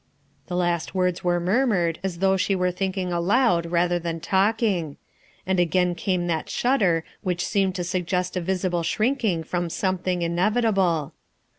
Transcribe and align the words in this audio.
The 0.47 0.55
last 0.55 0.95
words 0.95 1.23
were 1.23 1.39
murmured, 1.39 1.99
as 2.01 2.17
though 2.17 2.35
she 2.35 2.55
were 2.55 2.71
thinking 2.71 3.13
aloud 3.13 3.67
rather 3.67 3.99
than 3.99 4.19
talking; 4.19 4.97
and 5.45 5.59
again 5.59 5.93
came 5.93 6.25
that 6.25 6.49
shudder 6.49 7.03
which 7.21 7.45
seemed 7.45 7.75
to 7.75 7.83
suggest 7.83 8.35
a 8.35 8.41
visible 8.41 8.81
shrinking 8.81 9.43
from 9.43 9.69
something 9.69 10.23
in 10.23 10.37
evitable. 10.37 11.11